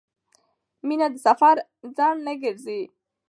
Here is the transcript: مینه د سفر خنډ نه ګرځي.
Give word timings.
مینه 0.87 1.07
د 1.13 1.15
سفر 1.25 1.55
خنډ 1.95 2.17
نه 2.27 2.33
ګرځي. 2.41 2.81